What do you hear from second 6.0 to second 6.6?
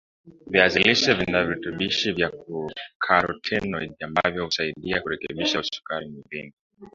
mwilini